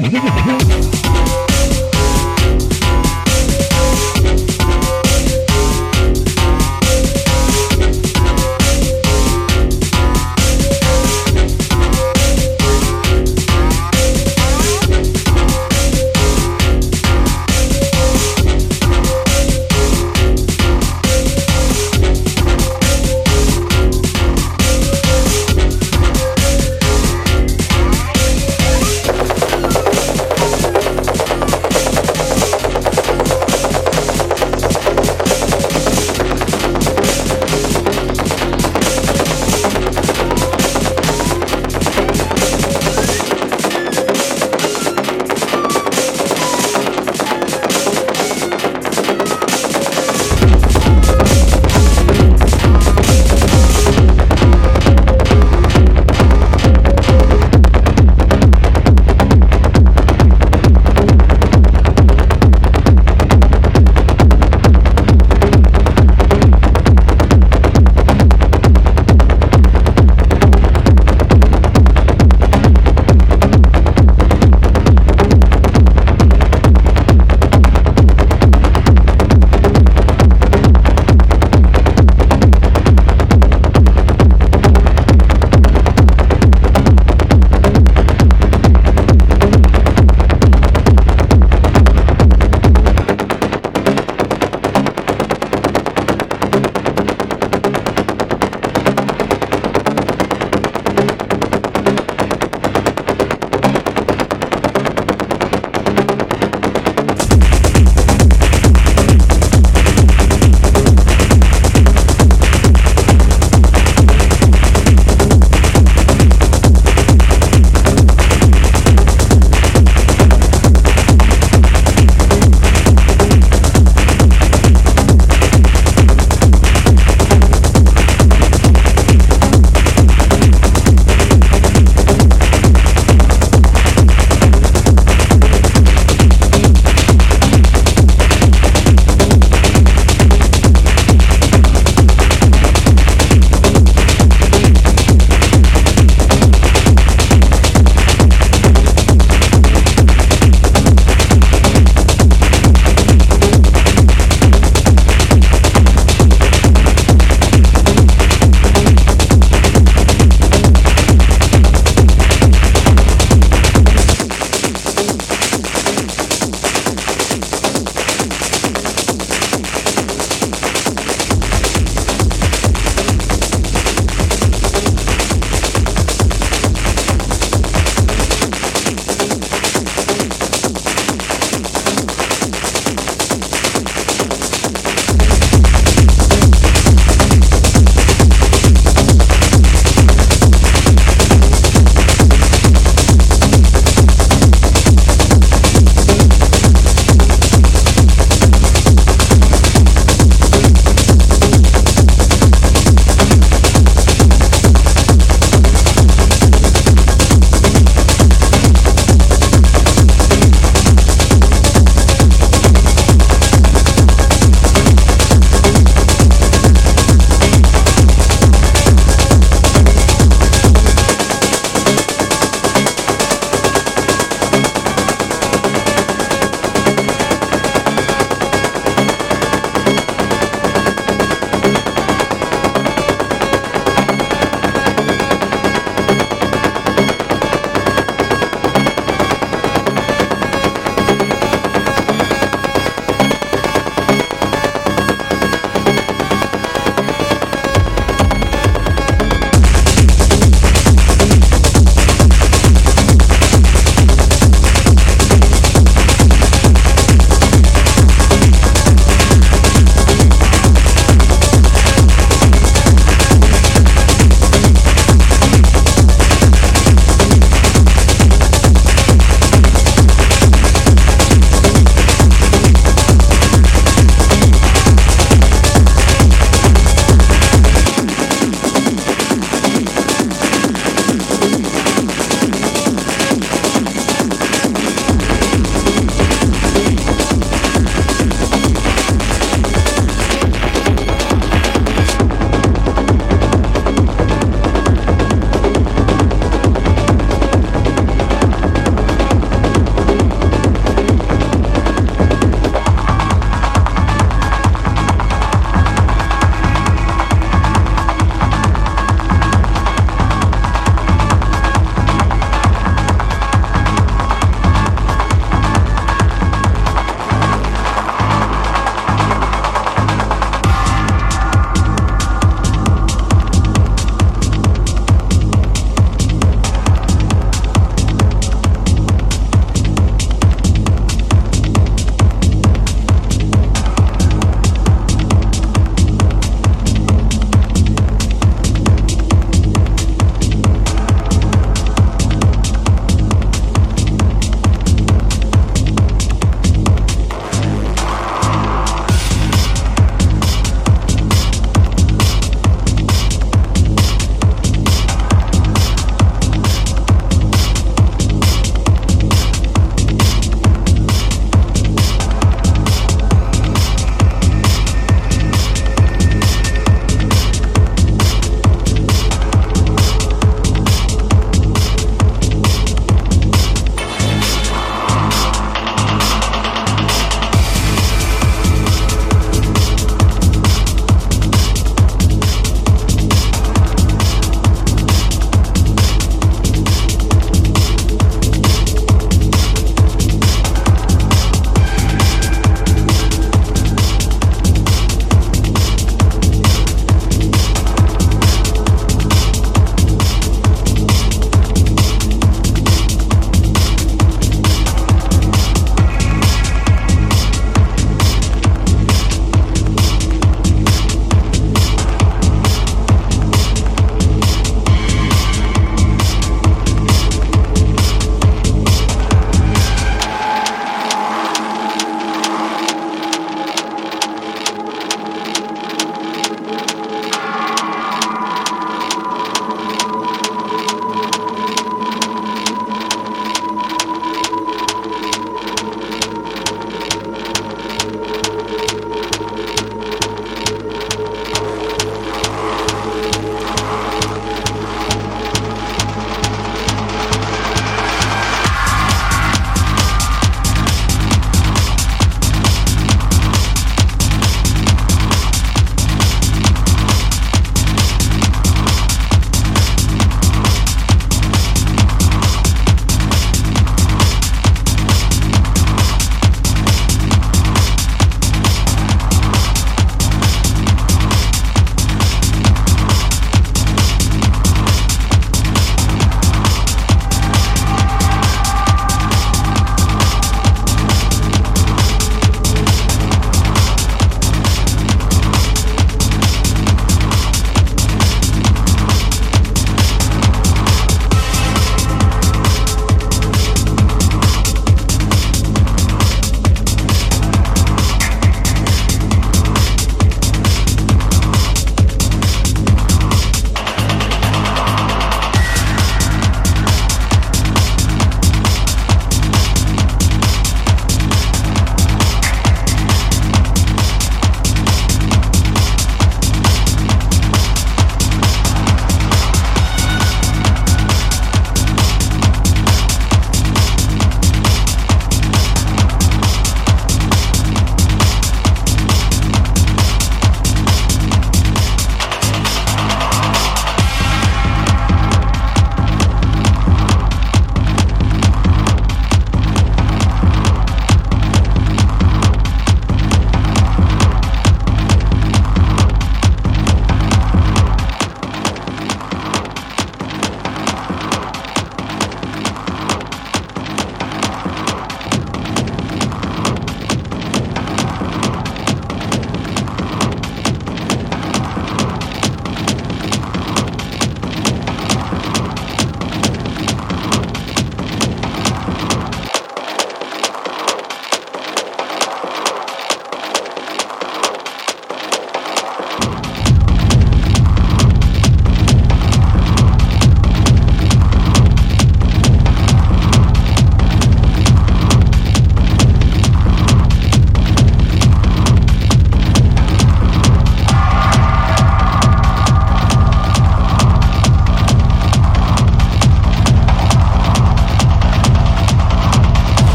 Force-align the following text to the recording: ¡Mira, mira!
¡Mira, 0.00 0.22
mira! 0.22 0.59